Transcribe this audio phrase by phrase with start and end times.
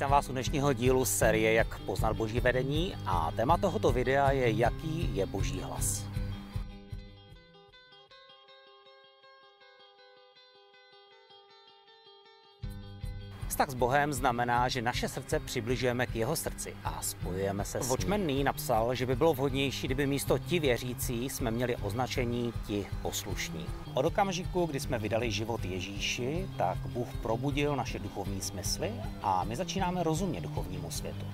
[0.00, 4.50] Vítám vás u dnešního dílu série Jak poznat boží vedení a téma tohoto videa je
[4.50, 6.09] Jaký je boží hlas.
[13.50, 17.82] Vztah s Bohem znamená, že naše srdce přibližujeme k jeho srdci a spojujeme se s
[17.82, 17.90] ním.
[17.90, 22.86] Watchman Nee napsal, že by bylo vhodnější, kdyby místo ti věřící jsme měli označení ti
[23.02, 23.66] poslušní.
[23.94, 29.56] Od okamžiku, kdy jsme vydali život Ježíši, tak Bůh probudil naše duchovní smysly a my
[29.56, 31.26] začínáme rozumět duchovnímu světu.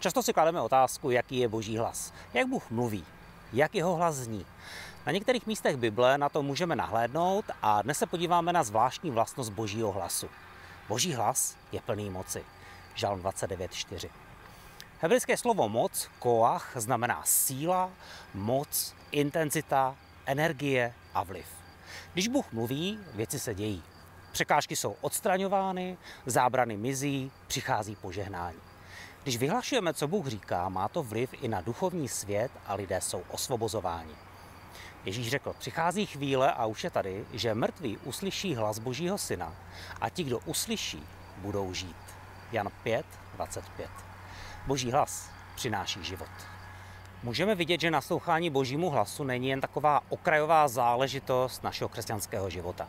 [0.00, 2.12] Často si klademe otázku, jaký je boží hlas.
[2.34, 3.04] Jak Bůh mluví?
[3.52, 4.46] Jak jeho hlas zní?
[5.06, 9.52] Na některých místech Bible na to můžeme nahlédnout a dnes se podíváme na zvláštní vlastnost
[9.52, 10.28] božího hlasu.
[10.88, 12.44] Boží hlas je plný moci.
[12.94, 14.08] Žalm 29.4.
[15.00, 17.90] Hebrejské slovo moc, koach, znamená síla,
[18.34, 21.46] moc, intenzita, energie a vliv.
[22.12, 23.82] Když Bůh mluví, věci se dějí.
[24.32, 28.60] Překážky jsou odstraňovány, zábrany mizí, přichází požehnání.
[29.22, 33.22] Když vyhlašujeme, co Bůh říká, má to vliv i na duchovní svět a lidé jsou
[33.28, 34.25] osvobozováni.
[35.06, 39.52] Ježíš řekl, přichází chvíle a už je tady, že mrtví uslyší hlas Božího syna
[40.00, 41.02] a ti, kdo uslyší,
[41.36, 41.96] budou žít.
[42.52, 43.90] Jan 5, 25.
[44.66, 46.28] Boží hlas přináší život.
[47.22, 52.88] Můžeme vidět, že naslouchání Božímu hlasu není jen taková okrajová záležitost našeho křesťanského života.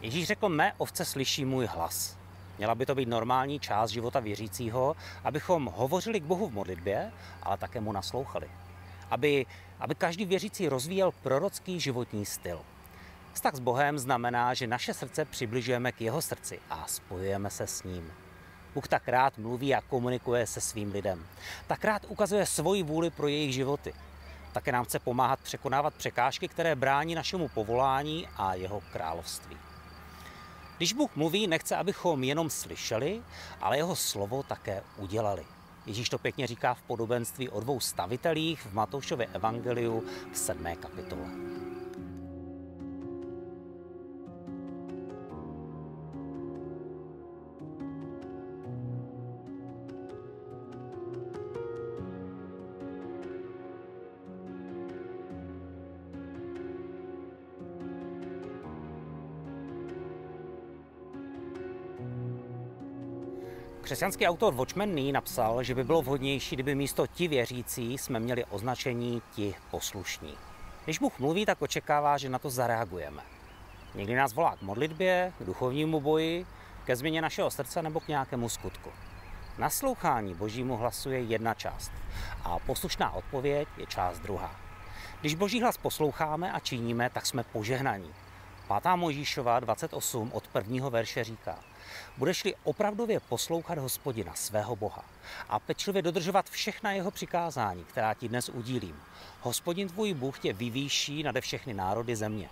[0.00, 2.16] Ježíš řekl, mé ovce slyší můj hlas.
[2.58, 7.12] Měla by to být normální část života věřícího, abychom hovořili k Bohu v modlitbě,
[7.42, 8.48] ale také mu naslouchali
[9.10, 9.46] aby,
[9.80, 12.60] aby každý věřící rozvíjel prorocký životní styl.
[13.32, 17.82] Vztah s Bohem znamená, že naše srdce přibližujeme k jeho srdci a spojujeme se s
[17.82, 18.12] ním.
[18.74, 21.26] Bůh tak rád mluví a komunikuje se svým lidem.
[21.66, 23.94] Tak rád ukazuje svoji vůli pro jejich životy.
[24.52, 29.56] Také nám chce pomáhat překonávat překážky, které brání našemu povolání a jeho království.
[30.76, 33.22] Když Bůh mluví, nechce, abychom jenom slyšeli,
[33.60, 35.44] ale jeho slovo také udělali.
[35.88, 40.64] Ježíš to pěkně říká v podobenství o dvou stavitelích v Matoušově evangeliu v 7.
[40.80, 41.57] kapitole.
[63.88, 68.44] Křesťanský autor Watchman Nee napsal, že by bylo vhodnější, kdyby místo ti věřící jsme měli
[68.44, 70.34] označení ti poslušní.
[70.84, 73.22] Když Bůh mluví, tak očekává, že na to zareagujeme.
[73.94, 76.46] Někdy nás volá k modlitbě, k duchovnímu boji,
[76.84, 78.90] ke změně našeho srdce nebo k nějakému skutku.
[79.58, 81.92] Naslouchání božímu hlasu je jedna část
[82.44, 84.56] a poslušná odpověď je část druhá.
[85.20, 88.10] Když boží hlas posloucháme a činíme, tak jsme požehnaní.
[88.82, 88.96] 5.
[88.96, 91.58] Možíšova 28 od prvního verše říká
[92.16, 95.04] Budeš-li opravdově poslouchat hospodina, svého Boha,
[95.48, 98.96] a pečlivě dodržovat všechna jeho přikázání, která ti dnes udílím,
[99.40, 102.48] hospodin tvůj Bůh tě vyvýší nade všechny národy země.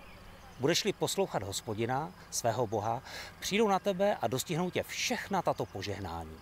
[0.60, 3.02] Budeš-li poslouchat hospodina, svého Boha,
[3.40, 6.36] přijdou na tebe a dostihnou tě všechna tato požehnání.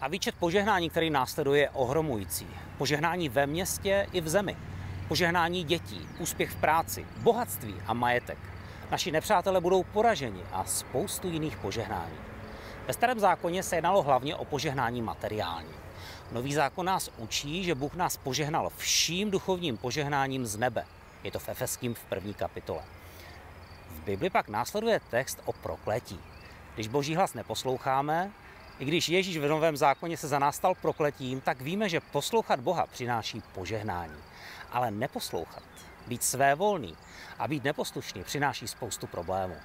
[0.00, 2.46] A výčet požehnání, který následuje, je ohromující.
[2.78, 4.56] Požehnání ve městě i v zemi.
[5.08, 8.38] Požehnání dětí, úspěch v práci, bohatství a majetek.
[8.90, 12.29] Naši nepřátelé budou poraženi a spoustu jiných požehnání.
[12.86, 15.74] Ve starém zákoně se jednalo hlavně o požehnání materiální.
[16.32, 20.84] Nový zákon nás učí, že Bůh nás požehnal vším duchovním požehnáním z nebe.
[21.24, 22.82] Je to v Efeským v první kapitole.
[23.90, 26.20] V Bibli pak následuje text o prokletí.
[26.74, 28.30] Když boží hlas neposloucháme,
[28.78, 32.60] i když Ježíš v Novém zákoně se za nás stal prokletím, tak víme, že poslouchat
[32.60, 34.18] Boha přináší požehnání.
[34.72, 35.62] Ale neposlouchat,
[36.06, 36.96] být svévolný
[37.38, 39.56] a být neposlušný přináší spoustu problémů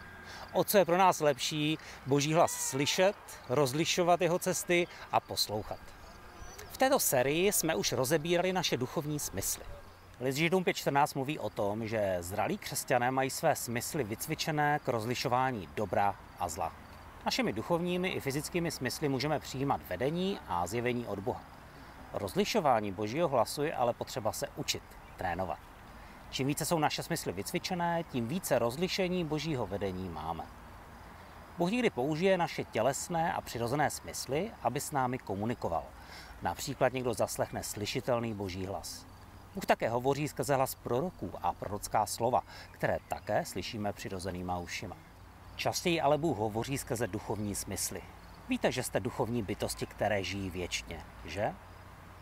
[0.53, 3.16] o co je pro nás lepší boží hlas slyšet,
[3.50, 5.79] rozlišovat jeho cesty a poslouchat.
[6.72, 9.64] V této sérii jsme už rozebírali naše duchovní smysly.
[10.20, 15.70] List Židům 5.14 mluví o tom, že zralí křesťané mají své smysly vycvičené k rozlišování
[15.76, 16.72] dobra a zla.
[17.26, 21.41] Našimi duchovními i fyzickými smysly můžeme přijímat vedení a zjevení od Boha.
[22.14, 24.84] Rozlišování božího hlasu je ale potřeba se učit,
[25.17, 25.59] trénovat.
[26.35, 30.43] Čím více jsou naše smysly vycvičené, tím více rozlišení božího vedení máme.
[31.58, 35.84] Bůh někdy použije naše tělesné a přirozené smysly, aby s námi komunikoval.
[36.41, 39.05] Například někdo zaslechne slyšitelný boží hlas.
[39.53, 42.41] Bůh také hovoří skrze hlas proroků a prorocká slova,
[42.72, 44.97] které také slyšíme přirozenýma ušima.
[45.55, 48.02] Častěji ale Bůh hovoří skrze duchovní smysly.
[48.49, 51.53] Víte, že jste duchovní bytosti, které žijí věčně, že?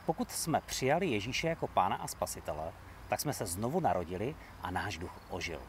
[0.06, 2.74] Pokud jsme přijali Ježíše jako pána a spasitele,
[3.14, 5.60] tak jsme se znovu narodili a náš duch ožil.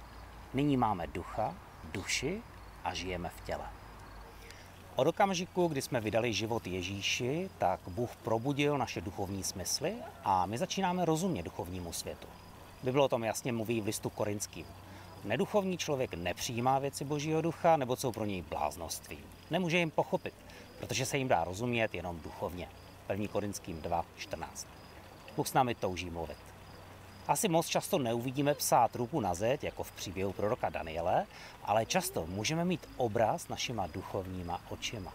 [0.55, 1.55] Nyní máme ducha
[1.93, 2.43] duši
[2.85, 3.65] a žijeme v těle.
[4.97, 9.95] Od okamžiku, kdy jsme vydali život Ježíši, tak Bůh probudil naše duchovní smysly
[10.25, 12.27] a my začínáme rozumět duchovnímu světu.
[12.83, 14.67] Bible o tom jasně mluví v listu korinským.
[15.25, 19.19] Neduchovní člověk nepřijímá věci Božího ducha, nebo jsou pro něj bláznoství.
[19.51, 20.35] Nemůže jim pochopit,
[20.79, 22.69] protože se jim dá rozumět jenom duchovně.
[23.09, 23.29] 1.
[23.29, 24.67] Korinským 2.14.
[25.37, 26.54] Bůh s námi touží mluvit.
[27.29, 31.27] Asi moc často neuvidíme psát ruku na zeď, jako v příběhu proroka Daniele,
[31.63, 35.13] ale často můžeme mít obraz našima duchovníma očima.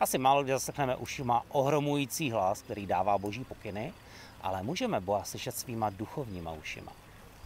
[0.00, 3.92] Asi málo kdy zasekneme ušima ohromující hlas, který dává boží pokyny,
[4.42, 6.92] ale můžeme Boha slyšet svýma duchovníma ušima.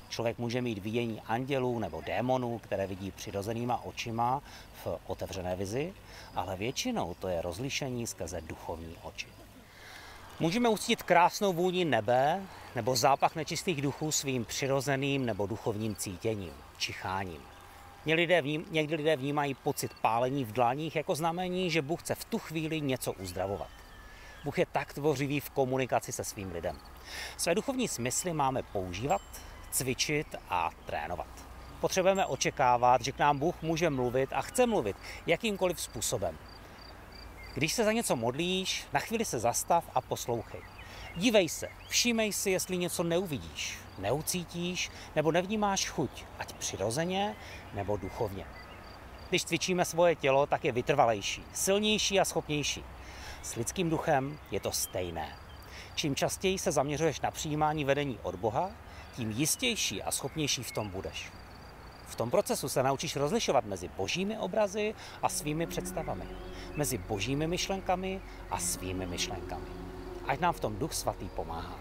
[0.08, 4.42] Člověk může mít vidění andělů nebo démonů, které vidí přirozenýma očima
[4.84, 5.94] v otevřené vizi,
[6.34, 9.26] ale většinou to je rozlišení skrze duchovní oči.
[10.40, 12.42] Můžeme uctítit krásnou vůni nebe
[12.74, 17.42] nebo zápach nečistých duchů svým přirozeným nebo duchovním cítěním, čicháním.
[18.70, 22.80] Někdy lidé vnímají pocit pálení v dlaních jako znamení, že Bůh chce v tu chvíli
[22.80, 23.70] něco uzdravovat.
[24.44, 26.78] Bůh je tak tvořivý v komunikaci se svým lidem.
[27.36, 29.22] Své duchovní smysly máme používat,
[29.70, 31.46] cvičit a trénovat.
[31.80, 34.96] Potřebujeme očekávat, že k nám Bůh může mluvit a chce mluvit
[35.26, 36.38] jakýmkoliv způsobem.
[37.54, 40.60] Když se za něco modlíš, na chvíli se zastav a poslouchej.
[41.16, 47.36] Dívej se, všímej si, jestli něco neuvidíš, neucítíš nebo nevnímáš chuť, ať přirozeně
[47.74, 48.46] nebo duchovně.
[49.28, 52.84] Když cvičíme svoje tělo, tak je vytrvalejší, silnější a schopnější.
[53.42, 55.36] S lidským duchem je to stejné.
[55.94, 58.70] Čím častěji se zaměřuješ na přijímání vedení od Boha,
[59.16, 61.41] tím jistější a schopnější v tom budeš.
[62.12, 66.24] V tom procesu se naučíš rozlišovat mezi božími obrazy a svými představami,
[66.76, 68.20] mezi božími myšlenkami
[68.50, 69.66] a svými myšlenkami.
[70.26, 71.78] Ať nám v tom Duch Svatý pomáhá.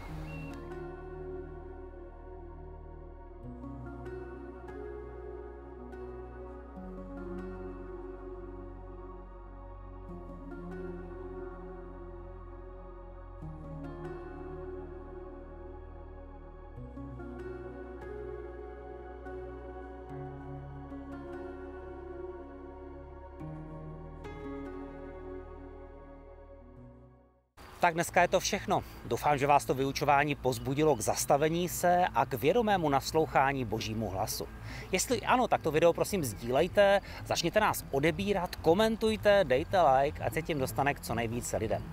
[27.81, 28.83] Tak dneska je to všechno.
[29.05, 34.47] Doufám, že vás to vyučování pozbudilo k zastavení se a k vědomému naslouchání božímu hlasu.
[34.91, 40.41] Jestli ano, tak to video prosím sdílejte, začněte nás odebírat, komentujte, dejte like, ať se
[40.41, 41.83] tím dostane k co nejvíce lidem.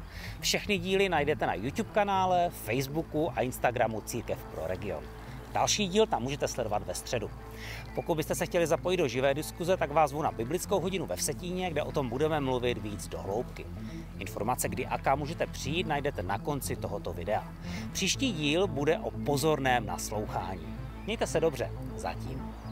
[0.41, 5.18] Všechny díly najdete na YouTube kanále, Facebooku a Instagramu Církev pro region.
[5.53, 7.31] Další díl tam můžete sledovat ve středu.
[7.95, 11.17] Pokud byste se chtěli zapojit do živé diskuze, tak vás zvu na biblickou hodinu ve
[11.17, 13.67] Vsetíně, kde o tom budeme mluvit víc do hloubky.
[14.19, 17.45] Informace, kdy a kam můžete přijít, najdete na konci tohoto videa.
[17.93, 20.79] Příští díl bude o pozorném naslouchání.
[21.07, 21.71] Mějte se dobře.
[21.97, 22.68] Zatím.